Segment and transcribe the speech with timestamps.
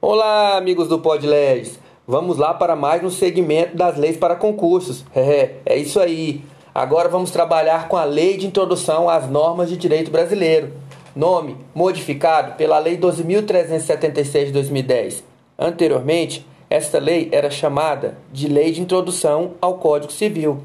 [0.00, 1.80] Olá, amigos do Podlegs.
[2.06, 5.04] Vamos lá para mais um segmento das leis para concursos.
[5.14, 6.44] É, é isso aí.
[6.72, 10.72] Agora vamos trabalhar com a Lei de Introdução às Normas de Direito Brasileiro.
[11.14, 15.24] Nome modificado pela Lei 12.376 de 2010.
[15.58, 20.62] Anteriormente, esta lei era chamada de Lei de Introdução ao Código Civil.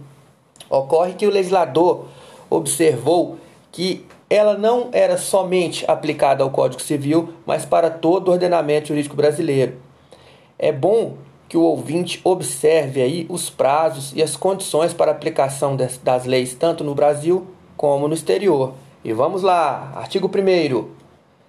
[0.70, 2.06] Ocorre que o legislador
[2.52, 3.38] observou
[3.72, 9.16] que ela não era somente aplicada ao Código Civil, mas para todo o ordenamento jurídico
[9.16, 9.74] brasileiro.
[10.60, 11.16] É bom
[11.50, 16.84] que o ouvinte observe aí os prazos e as condições para aplicação das leis tanto
[16.84, 18.74] no Brasil como no exterior.
[19.04, 21.02] E vamos lá, artigo 1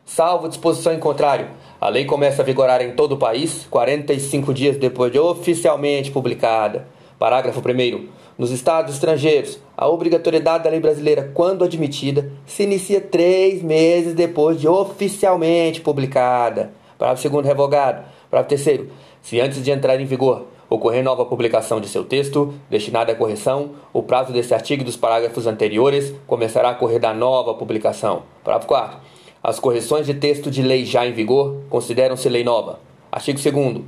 [0.05, 1.49] Salvo disposição em contrário,
[1.81, 6.89] a lei começa a vigorar em todo o país 45 dias depois de oficialmente publicada.
[7.19, 8.09] Parágrafo 1
[8.39, 14.61] nos estados estrangeiros, a obrigatoriedade da lei brasileira, quando admitida, se inicia três meses depois
[14.61, 16.73] de oficialmente publicada.
[16.99, 18.05] Parágrafo 2 revogado.
[18.31, 18.89] Parágrafo 3
[19.23, 23.73] se antes de entrar em vigor ocorrer nova publicação de seu texto, destinada à correção,
[23.93, 28.23] o prazo desse artigo e dos parágrafos anteriores começará a correr da nova publicação.
[28.43, 32.79] Parágrafo 4 as correções de texto de lei já em vigor consideram-se lei nova.
[33.11, 33.83] Artigo 2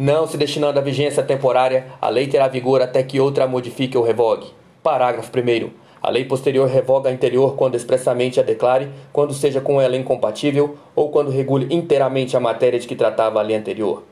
[0.00, 4.02] não se destinando à vigência temporária, a lei terá vigor até que outra modifique ou
[4.02, 4.46] revogue.
[4.82, 5.70] Parágrafo 1.
[6.02, 10.78] A lei posterior revoga a anterior quando expressamente a declare, quando seja com ela incompatível
[10.96, 14.02] ou quando regule inteiramente a matéria de que tratava a lei anterior.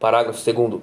[0.00, 0.80] Parágrafo 2.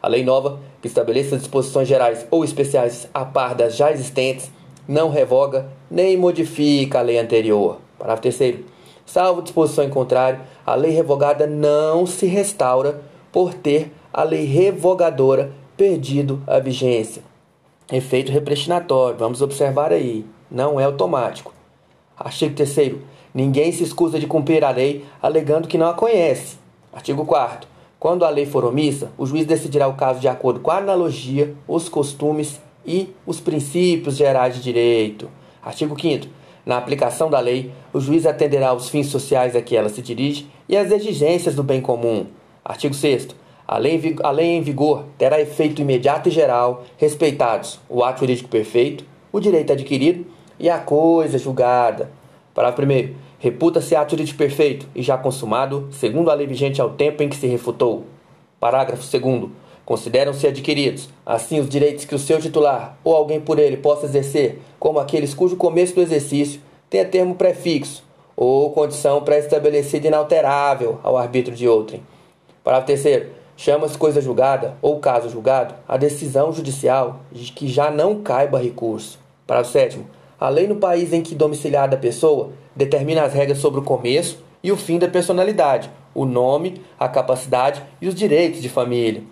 [0.00, 4.50] A lei nova, que estabeleça disposições gerais ou especiais a par das já existentes,
[4.88, 7.76] não revoga nem modifica a lei anterior.
[7.98, 8.60] Parágrafo 3.
[9.04, 15.52] Salvo disposição em contrário, a lei revogada não se restaura por ter a lei revogadora
[15.76, 17.22] perdido a vigência.
[17.90, 21.52] Efeito repristinatório, vamos observar aí, não é automático.
[22.16, 22.96] Artigo 3
[23.32, 26.56] Ninguém se escusa de cumprir a lei alegando que não a conhece.
[26.92, 30.70] Artigo 4 Quando a lei for omissa, o juiz decidirá o caso de acordo com
[30.70, 35.30] a analogia, os costumes e os princípios gerais de direito.
[35.62, 36.26] Artigo 5
[36.66, 40.48] Na aplicação da lei, o juiz atenderá aos fins sociais a que ela se dirige
[40.68, 42.26] e às exigências do bem comum.
[42.64, 43.28] Artigo 6
[43.70, 48.48] a lei, a lei em vigor terá efeito imediato e geral, respeitados o ato jurídico
[48.48, 50.26] perfeito, o direito adquirido
[50.58, 52.10] e a coisa julgada.
[52.52, 53.14] Parágrafo 1.
[53.38, 57.36] Reputa-se ato jurídico perfeito e já consumado, segundo a lei vigente ao tempo em que
[57.36, 58.06] se refutou.
[58.58, 59.50] Parágrafo 2.
[59.84, 64.58] Consideram-se adquiridos, assim, os direitos que o seu titular ou alguém por ele possa exercer,
[64.80, 66.60] como aqueles cujo começo do exercício
[66.90, 68.02] tenha termo prefixo
[68.36, 72.02] ou condição pré-estabelecida inalterável ao arbítrio de outrem.
[72.62, 73.26] Parágrafo 3.
[73.56, 79.18] Chama-se coisa julgada ou caso julgado a decisão judicial de que já não caiba recurso.
[79.46, 80.00] Parágrafo 7.
[80.38, 84.42] A lei no país em que domiciliada a pessoa determina as regras sobre o começo
[84.62, 89.22] e o fim da personalidade, o nome, a capacidade e os direitos de família.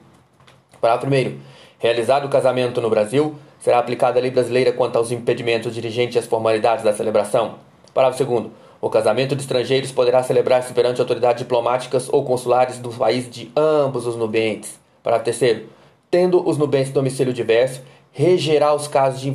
[0.80, 1.38] Parágrafo 1.
[1.78, 6.26] Realizado o casamento no Brasil, será aplicada a lei brasileira quanto aos impedimentos dirigentes às
[6.26, 7.54] formalidades da celebração.
[7.94, 8.46] Parágrafo 2.
[8.80, 14.06] O casamento de estrangeiros poderá celebrar-se perante autoridades diplomáticas ou consulares do país de ambos
[14.06, 14.78] os nubentes.
[15.02, 15.66] Parágrafo terceiro.
[16.08, 19.32] Tendo os nubentes domicílio diverso, regerá os casos de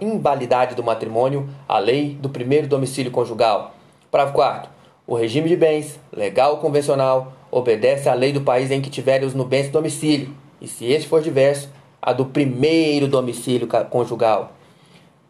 [0.00, 3.74] invalidade do matrimônio a lei do primeiro domicílio conjugal.
[4.10, 4.70] Parágrafo 4
[5.06, 9.26] O regime de bens, legal ou convencional, obedece à lei do país em que tiverem
[9.26, 11.68] os nubentes domicílio, e se este for diverso,
[12.00, 14.52] a do primeiro domicílio conjugal.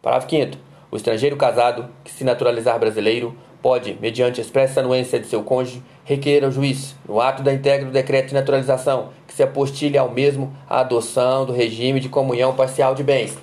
[0.01, 5.41] Parágrafo 5 o estrangeiro casado, que se naturalizar brasileiro, pode, mediante expressa anuência de seu
[5.41, 9.97] cônjuge, requerer ao juiz, no ato da entrega do decreto de naturalização, que se apostilhe
[9.97, 13.35] ao mesmo a adoção do regime de comunhão parcial de bens,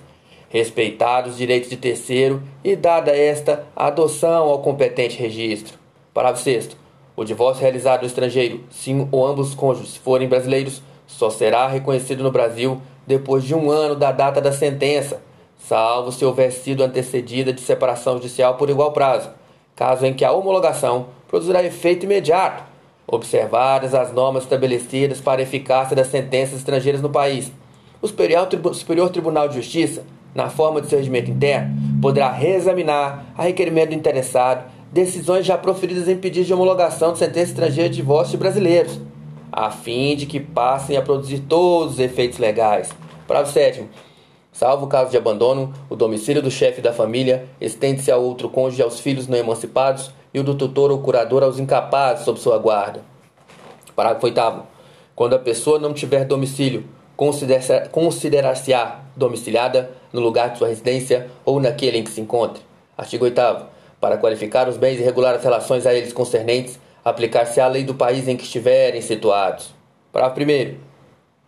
[0.48, 5.76] respeitados os direitos de terceiro e dada esta adoção ao competente registro.
[6.14, 6.76] Parágrafo 6
[7.16, 11.66] O divórcio realizado no estrangeiro, se um ou ambos os cônjuges forem brasileiros, só será
[11.66, 15.20] reconhecido no Brasil depois de um ano da data da sentença,
[15.60, 19.30] salvo se houver sido antecedida de separação judicial por igual prazo,
[19.76, 22.64] caso em que a homologação produzirá efeito imediato,
[23.06, 27.52] observadas as normas estabelecidas para a eficácia das sentenças estrangeiras no país.
[28.00, 28.48] O Superior,
[29.10, 30.04] Tribunal de Justiça,
[30.34, 36.08] na forma de seu regimento interno, poderá reexaminar, a requerimento do interessado, decisões já proferidas
[36.08, 38.98] em pedido de homologação de sentença estrangeira de divórcio de brasileiros,
[39.52, 42.90] a fim de que passem a produzir todos os efeitos legais.
[43.26, 43.84] Parágrafo 7
[44.52, 48.82] Salvo o caso de abandono, o domicílio do chefe da família estende-se ao outro cônjuge
[48.82, 53.02] aos filhos não emancipados e o do tutor ou curador aos incapazes sob sua guarda.
[53.94, 54.62] Parágrafo 8.
[55.14, 56.84] Quando a pessoa não tiver domicílio,
[57.92, 62.62] considerar-se-á domiciliada no lugar de sua residência ou naquele em que se encontre.
[62.96, 63.40] Artigo 8
[64.00, 67.94] Para qualificar os bens e regular as relações a eles concernentes, aplicar-se a lei do
[67.94, 69.74] país em que estiverem situados.
[70.12, 70.89] Parágrafo 1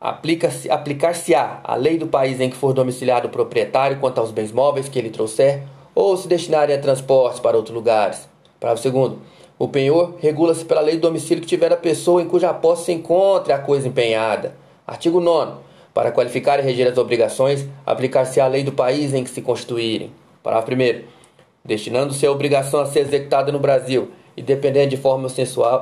[0.03, 4.51] Aplica-se, aplicar-se-á a lei do país em que for domiciliado o proprietário quanto aos bens
[4.51, 5.63] móveis que ele trouxer
[5.95, 8.29] ou se destinarem a transportes para outros lugares.
[8.59, 9.13] Parágrafo 2
[9.57, 12.93] O penhor regula-se pela lei do domicílio que tiver a pessoa em cuja posse se
[12.93, 14.57] encontre a coisa empenhada.
[14.85, 15.61] Artigo 9
[15.95, 20.11] Para qualificar e reger as obrigações, aplicar-se a lei do país em que se constituírem.
[20.43, 21.05] Parágrafo 1
[21.65, 25.29] Destinando-se a obrigação a ser executada no Brasil e dependendo de forma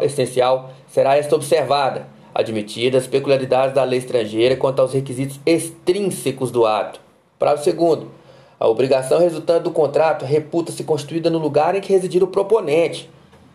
[0.02, 6.66] essencial, será esta observada, admitidas as peculiaridades da lei estrangeira quanto aos requisitos extrínsecos do
[6.66, 7.00] ato.
[7.38, 8.06] Parágrafo 2
[8.58, 13.10] A obrigação resultante do contrato reputa-se constituída no lugar em que residir o proponente.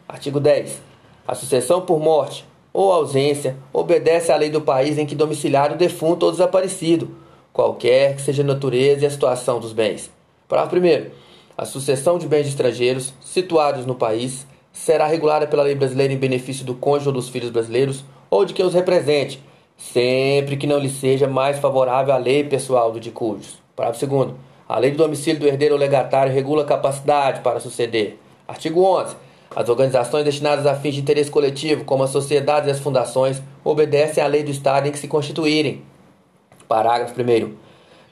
[0.07, 0.81] Artigo 10.
[1.27, 5.77] A sucessão por morte ou ausência obedece à lei do país em que domiciliado o
[5.77, 7.09] defunto ou desaparecido,
[7.53, 10.11] qualquer que seja a natureza e a situação dos bens.
[10.47, 11.11] Parágrafo 1
[11.57, 16.65] A sucessão de bens estrangeiros situados no país será regulada pela lei brasileira em benefício
[16.65, 18.03] do cônjuge ou dos filhos brasileiros
[18.35, 19.41] ou de quem os represente,
[19.77, 23.59] sempre que não lhe seja mais favorável a lei pessoal do de cujos.
[23.73, 24.31] Parágrafo 2
[24.67, 28.19] A lei do domicílio do herdeiro ou legatário regula a capacidade para suceder.
[28.45, 29.15] Artigo 11
[29.55, 34.21] as organizações destinadas a fins de interesse coletivo, como as sociedades e as fundações, obedecem
[34.21, 35.81] à lei do Estado em que se constituírem.
[36.67, 37.53] Parágrafo 1.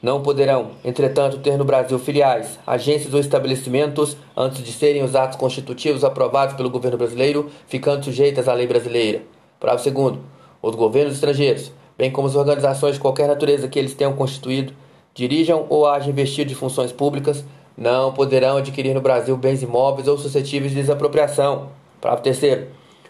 [0.02, 5.38] Não poderão, entretanto, ter no Brasil filiais, agências ou estabelecimentos, antes de serem os atos
[5.38, 9.22] constitutivos aprovados pelo governo brasileiro, ficando sujeitas à lei brasileira.
[9.64, 10.18] Parágrafo 2.
[10.62, 14.74] Os governos estrangeiros, bem como as organizações de qualquer natureza que eles tenham constituído,
[15.14, 17.46] dirijam ou hajam investido de funções públicas,
[17.78, 21.70] não poderão adquirir no Brasil bens imóveis ou suscetíveis de desapropriação.
[22.02, 22.66] Parágrafo 3.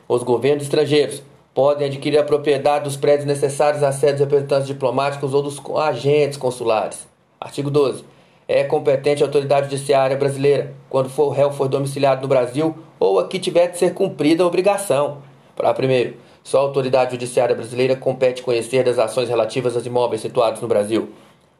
[0.07, 1.23] Os governos estrangeiros
[1.55, 6.37] podem adquirir a propriedade dos prédios necessários à sede dos representantes diplomáticos ou dos agentes
[6.37, 7.07] consulares.
[7.41, 8.05] Artigo 12.
[8.47, 13.39] É competente a autoridade judiciária brasileira quando for réu for domiciliado no Brasil ou aqui
[13.39, 15.17] tiver de ser cumprida a obrigação.
[15.55, 16.22] Parágrafo 1.
[16.43, 21.09] Só a autoridade judiciária brasileira compete conhecer das ações relativas aos imóveis situados no Brasil.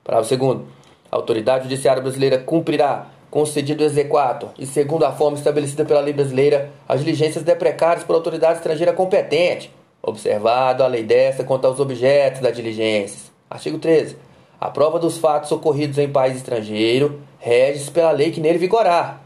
[0.03, 0.61] Parágrafo 2.
[1.09, 6.13] A autoridade judiciária brasileira cumprirá, concedido o exequato e segundo a forma estabelecida pela lei
[6.13, 9.71] brasileira, as diligências deprecadas por autoridade estrangeira competente,
[10.01, 13.31] observado a lei desta quanto aos objetos da diligência.
[13.49, 14.17] Artigo 13.
[14.59, 19.21] A prova dos fatos ocorridos em país estrangeiro rege-se pela lei que nele vigorar,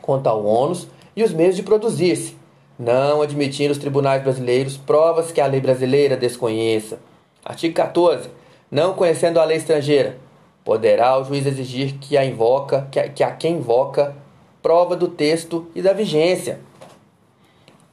[0.00, 2.36] quanto ao ônus e os meios de produzir-se,
[2.78, 6.98] não admitindo os tribunais brasileiros provas que a lei brasileira desconheça.
[7.44, 8.28] Artigo 14.
[8.70, 10.16] Não conhecendo a lei estrangeira,
[10.66, 14.16] Poderá o juiz exigir que a invoca, que a, que a quem invoca
[14.60, 16.58] prova do texto e da vigência.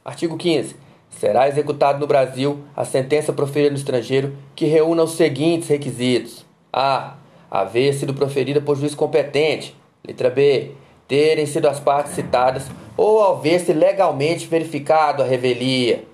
[0.04, 0.74] Artigo 15.
[1.08, 7.14] Será executado no Brasil a sentença proferida no estrangeiro que reúna os seguintes requisitos: a.
[7.48, 9.76] haver sido proferida por juiz competente.
[10.04, 10.72] Letra B.
[11.06, 12.64] Terem sido as partes citadas
[12.96, 16.04] ou haver-se legalmente verificado a revelia.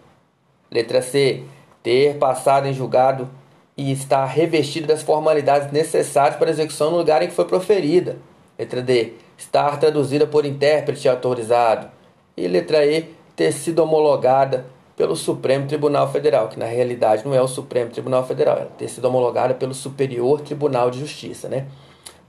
[0.71, 1.43] Letra C.
[1.83, 3.29] Ter passado em julgado
[3.77, 8.19] e está revestida das formalidades necessárias para a execução no lugar em que foi proferida.
[8.59, 9.15] Letra D.
[9.39, 11.89] Estar traduzida por intérprete autorizado.
[12.37, 13.09] E letra E.
[13.35, 14.67] Ter sido homologada
[15.01, 18.87] pelo Supremo Tribunal Federal, que na realidade não é o Supremo Tribunal Federal, ela ter
[18.87, 21.67] sido homologada pelo Superior Tribunal de Justiça, né?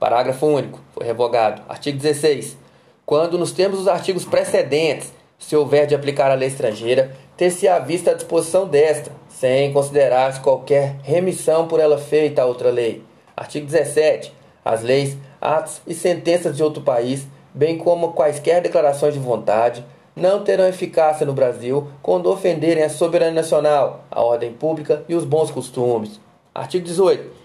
[0.02, 1.62] Parágrafo único, foi revogado.
[1.68, 2.58] Artigo 16.
[3.06, 7.78] Quando nos termos dos artigos precedentes, se houver de aplicar a lei estrangeira, ter-se à
[7.78, 13.04] vista a disposição desta, sem considerar-se qualquer remissão por ela feita a outra lei.
[13.36, 14.34] Artigo 17.
[14.64, 17.24] As leis, atos e sentenças de outro país,
[17.54, 19.84] bem como quaisquer declarações de vontade,
[20.16, 25.24] não terão eficácia no Brasil quando ofenderem a soberania nacional, a ordem pública e os
[25.24, 26.20] bons costumes.
[26.52, 27.41] Artigo 18.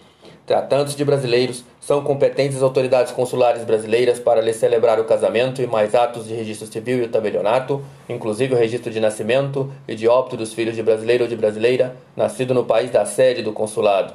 [0.47, 5.67] Tratando-se de brasileiros, são competentes as autoridades consulares brasileiras para lhes celebrar o casamento e
[5.67, 10.07] mais atos de registro civil e o tabelionato, inclusive o registro de nascimento e de
[10.07, 14.13] óbito dos filhos de brasileiro ou de brasileira, nascido no país da sede do consulado.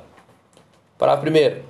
[0.96, 1.60] Parágrafo 1.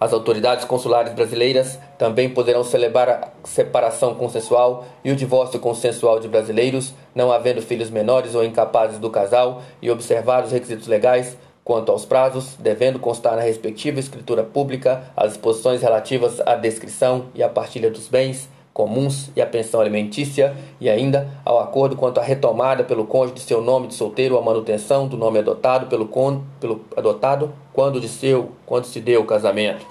[0.00, 6.26] As autoridades consulares brasileiras também poderão celebrar a separação consensual e o divórcio consensual de
[6.26, 11.36] brasileiros, não havendo filhos menores ou incapazes do casal, e observar os requisitos legais
[11.68, 17.42] Quanto aos prazos, devendo constar na respectiva escritura pública as disposições relativas à descrição e
[17.42, 22.22] à partilha dos bens comuns e à pensão alimentícia, e ainda ao acordo quanto à
[22.22, 26.08] retomada pelo cônjuge de seu nome de solteiro ou à manutenção do nome adotado pelo,
[26.08, 29.84] con, pelo adotado quando de seu, quando se deu o casamento.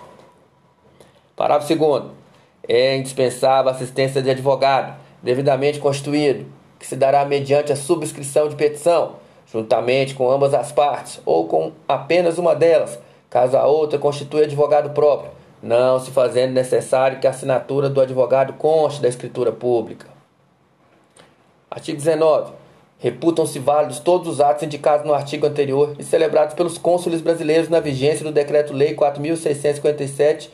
[1.36, 2.06] Parágrafo 2
[2.68, 6.44] É indispensável assistência de advogado, devidamente constituído,
[6.80, 11.72] que se dará mediante a subscrição de petição juntamente com ambas as partes ou com
[11.88, 13.00] apenas uma delas,
[13.30, 18.54] caso a outra constitui advogado próprio, não se fazendo necessário que a assinatura do advogado
[18.54, 20.08] conste da escritura pública.
[21.70, 22.54] Artigo 19.
[23.00, 27.80] Reputam-se válidos todos os atos indicados no artigo anterior e celebrados pelos cônsules brasileiros na
[27.80, 30.50] vigência do Decreto-Lei 4.657,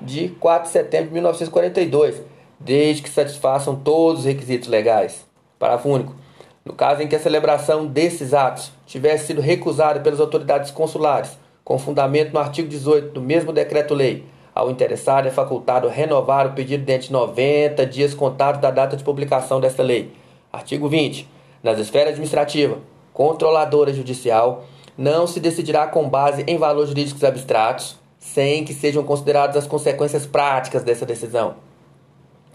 [0.00, 2.22] de 4 de setembro de 1942,
[2.58, 5.24] desde que satisfaçam todos os requisitos legais.
[5.58, 6.25] Parágrafo único.
[6.66, 11.78] No caso em que a celebração desses atos tivesse sido recusada pelas autoridades consulares, com
[11.78, 17.06] fundamento no artigo 18 do mesmo decreto-lei, ao interessado é facultado renovar o pedido dentro
[17.06, 20.10] de 90 dias contados da data de publicação desta lei.
[20.52, 21.28] Artigo 20.
[21.62, 22.78] Nas esferas administrativa,
[23.12, 24.64] controladora judicial,
[24.98, 30.26] não se decidirá com base em valores jurídicos abstratos, sem que sejam consideradas as consequências
[30.26, 31.54] práticas dessa decisão.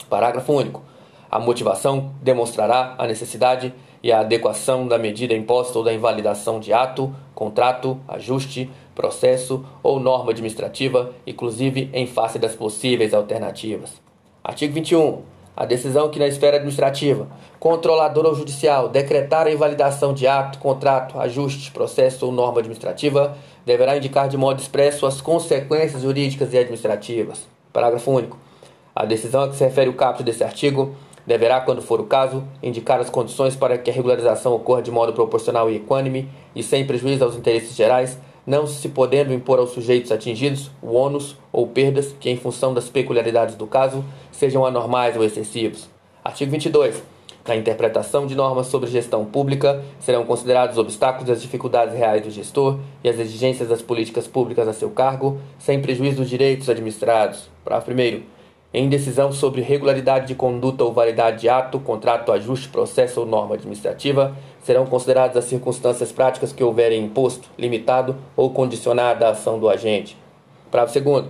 [0.10, 0.84] Parágrafo único.
[1.30, 6.74] A motivação demonstrará a necessidade e a adequação da medida imposta ou da invalidação de
[6.74, 14.02] ato, contrato, ajuste, processo ou norma administrativa, inclusive em face das possíveis alternativas.
[14.44, 15.22] Artigo 21.
[15.56, 17.28] A decisão que na esfera administrativa,
[17.60, 23.98] controladora ou judicial decretar a invalidação de ato, contrato, ajuste, processo ou norma administrativa deverá
[23.98, 27.48] indicar de modo expresso as consequências jurídicas e administrativas.
[27.72, 28.38] Parágrafo único.
[28.96, 32.44] A decisão a que se refere o caput desse artigo deverá, quando for o caso,
[32.62, 36.86] indicar as condições para que a regularização ocorra de modo proporcional e equânime e sem
[36.86, 42.14] prejuízo aos interesses gerais, não se podendo impor aos sujeitos atingidos o ônus ou perdas
[42.20, 45.88] que, em função das peculiaridades do caso, sejam anormais ou excessivos.
[46.24, 47.02] Artigo 22.
[47.48, 52.80] Na interpretação de normas sobre gestão pública, serão considerados obstáculos as dificuldades reais do gestor
[53.04, 57.50] e as exigências das políticas públicas a seu cargo, sem prejuízo dos direitos administrados.
[57.64, 58.41] Parágrafo 1.
[58.74, 63.56] Em decisão sobre regularidade de conduta ou validade de ato, contrato, ajuste, processo ou norma
[63.56, 69.68] administrativa, serão consideradas as circunstâncias práticas que houverem imposto, limitado ou condicionado a ação do
[69.68, 70.16] agente.
[70.72, 71.26] Parágrafo 2.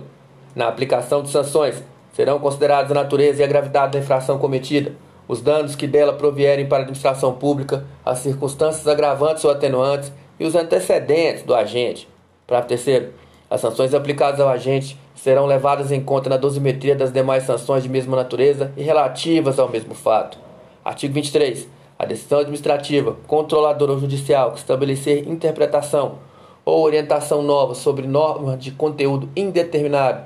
[0.54, 1.82] Na aplicação de sanções,
[2.12, 4.92] serão consideradas a natureza e a gravidade da infração cometida,
[5.26, 10.44] os danos que dela provierem para a administração pública, as circunstâncias agravantes ou atenuantes e
[10.44, 12.08] os antecedentes do agente.
[12.46, 13.08] Parágrafo 3.
[13.50, 17.88] As sanções aplicadas ao agente serão levadas em conta na dosimetria das demais sanções de
[17.88, 20.36] mesma natureza e relativas ao mesmo fato.
[20.84, 21.68] Artigo 23.
[21.96, 26.18] A decisão administrativa, controladora ou judicial que estabelecer interpretação
[26.64, 30.24] ou orientação nova sobre norma de conteúdo indeterminado,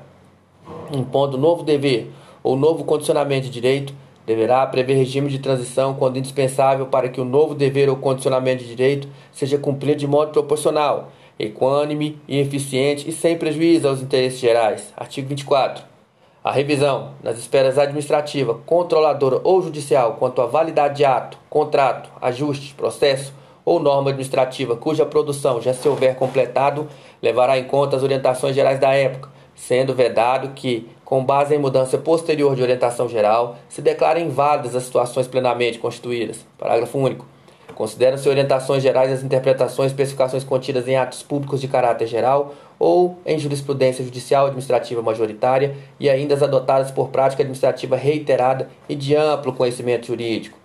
[0.91, 2.11] impondo novo dever
[2.41, 3.93] ou novo condicionamento de direito,
[4.25, 8.69] deverá prever regime de transição quando indispensável para que o novo dever ou condicionamento de
[8.69, 14.93] direito seja cumprido de modo proporcional, equânime e eficiente e sem prejuízo aos interesses gerais.
[14.95, 15.83] Artigo 24.
[16.43, 22.73] A revisão, nas esferas administrativa, controladora ou judicial, quanto à validade de ato, contrato, ajuste,
[22.73, 23.33] processo
[23.65, 26.87] ou norma administrativa cuja produção já se houver completado,
[27.21, 31.97] levará em conta as orientações gerais da época, sendo vedado que, com base em mudança
[31.97, 36.45] posterior de orientação geral, se declarem válidas as situações plenamente constituídas.
[36.57, 37.25] Parágrafo único.
[37.77, 43.19] Consideram-se orientações gerais as interpretações e especificações contidas em atos públicos de caráter geral ou
[43.23, 49.15] em jurisprudência judicial administrativa majoritária e ainda as adotadas por prática administrativa reiterada e de
[49.15, 50.57] amplo conhecimento jurídico.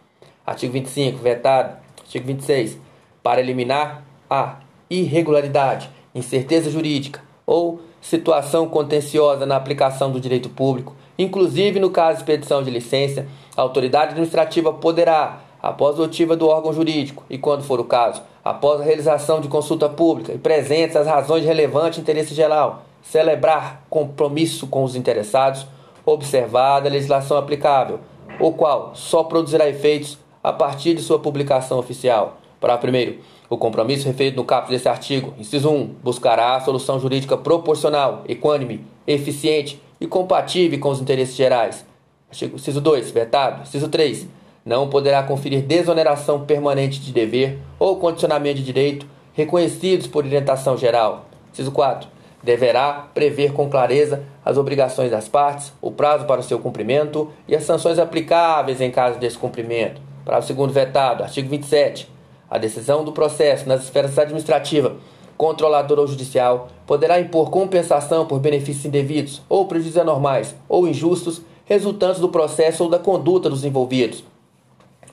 [0.47, 1.77] Artigo 25, vetado.
[2.01, 2.79] Artigo 26.
[3.23, 11.79] Para eliminar a irregularidade, incerteza jurídica ou situação contenciosa na aplicação do direito público, inclusive
[11.79, 17.25] no caso de expedição de licença, a autoridade administrativa poderá, após oitiva do órgão jurídico
[17.31, 21.43] e, quando for o caso, após a realização de consulta pública e presentes as razões
[21.43, 25.67] de relevante interesse geral, celebrar compromisso com os interessados,
[26.05, 28.01] observada a legislação aplicável,
[28.41, 32.39] o qual só produzirá efeitos a partir de sua publicação oficial.
[32.61, 37.37] Para primeiro, o compromisso referido no caput desse artigo, inciso 1, buscará a solução jurídica
[37.37, 41.85] proporcional, equânime, eficiente e compatível com os interesses gerais.
[42.31, 43.63] Artigo, inciso 2, vetado.
[43.63, 44.27] Inciso 3,
[44.65, 51.27] não poderá conferir desoneração permanente de dever ou condicionamento de direito reconhecidos por orientação geral.
[51.53, 52.09] Inciso 4,
[52.43, 57.55] deverá prever com clareza as obrigações das partes, o prazo para o seu cumprimento e
[57.55, 60.01] as sanções aplicáveis em caso de descumprimento.
[60.25, 61.23] Parágrafo 2 vetado.
[61.23, 62.09] Artigo 27.
[62.51, 64.97] A decisão do processo nas esferas administrativa,
[65.37, 72.21] controladora ou judicial poderá impor compensação por benefícios indevidos ou prejuízos anormais ou injustos resultantes
[72.21, 74.23] do processo ou da conduta dos envolvidos.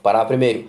[0.02, 0.66] Parágrafo 1.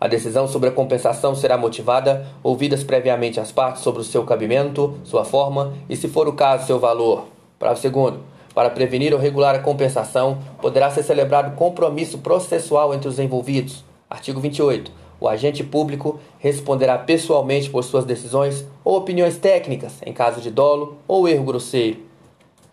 [0.00, 4.98] A decisão sobre a compensação será motivada, ouvidas previamente as partes sobre o seu cabimento,
[5.04, 7.26] sua forma e, se for o caso, seu valor.
[7.58, 8.14] Parágrafo 2.
[8.54, 13.84] Para prevenir ou regular a compensação, poderá ser celebrado compromisso processual entre os envolvidos.
[14.10, 20.40] Artigo 28 o agente público responderá pessoalmente por suas decisões ou opiniões técnicas em caso
[20.40, 22.00] de dolo ou erro grosseiro.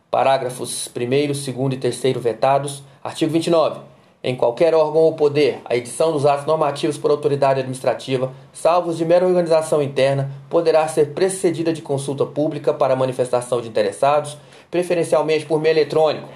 [0.10, 2.84] Parágrafos 1, 2 e 3 vetados.
[3.04, 3.82] Artigo 29.
[4.21, 9.05] Em qualquer órgão ou poder, a edição dos atos normativos por autoridade administrativa, salvos de
[9.05, 14.38] mera organização interna, poderá ser precedida de consulta pública para manifestação de interessados,
[14.69, 16.27] preferencialmente por meio eletrônico,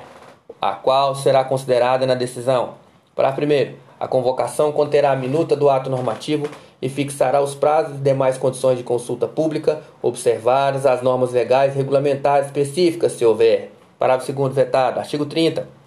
[0.61, 2.75] a qual será considerada na decisão.
[3.13, 6.47] Para primeiro, a convocação conterá a minuta do ato normativo
[6.81, 12.45] e fixará os prazos e demais condições de consulta pública, observadas as normas legais regulamentares
[12.45, 13.73] específicas, se houver.
[13.99, 14.99] Parágrafo 2 vetado.
[14.99, 15.82] Artigo 30.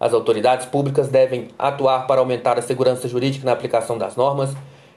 [0.00, 4.54] As autoridades públicas devem atuar para aumentar a segurança jurídica na aplicação das normas,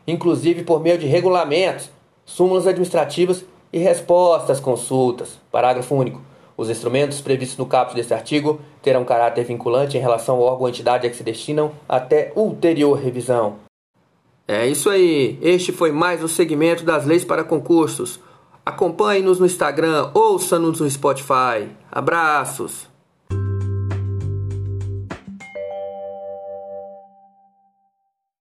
[0.08, 1.90] inclusive por meio de regulamentos,
[2.26, 3.44] súmulas administrativas
[3.74, 5.40] e respostas às consultas.
[5.52, 6.22] Parágrafo único.
[6.56, 10.70] Os instrumentos previstos no caput deste artigo terão caráter vinculante em relação ao órgão ou
[10.70, 13.56] entidade a que se destinam até ulterior revisão.
[14.48, 15.40] É isso aí.
[15.42, 18.20] Este foi mais o segmento das leis para concursos.
[18.64, 21.70] Acompanhe-nos no Instagram, ouça-nos no Spotify.
[21.92, 22.91] Abraços!